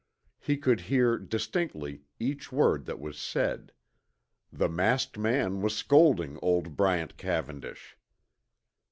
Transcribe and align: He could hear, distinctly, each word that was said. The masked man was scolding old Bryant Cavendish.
He 0.39 0.57
could 0.57 0.79
hear, 0.89 1.15
distinctly, 1.19 2.05
each 2.19 2.51
word 2.51 2.85
that 2.85 2.97
was 2.99 3.19
said. 3.19 3.71
The 4.51 4.67
masked 4.67 5.15
man 5.15 5.61
was 5.61 5.75
scolding 5.77 6.39
old 6.41 6.75
Bryant 6.75 7.17
Cavendish. 7.17 7.95